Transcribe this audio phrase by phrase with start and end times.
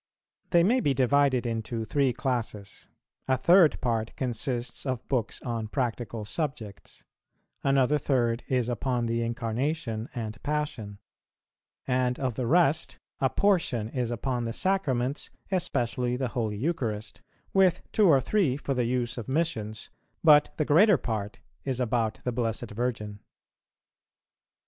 [0.49, 2.87] They may be divided into three classes:
[3.27, 7.03] a third part consists of books on practical subjects;
[7.63, 10.97] another third is upon the Incarnation and Passion;
[11.85, 17.21] and of the rest, a portion is upon the Sacraments, especially the Holy Eucharist,
[17.53, 19.91] with two or three for the use of Missions,
[20.23, 23.19] but the greater part is about the Blessed Virgin.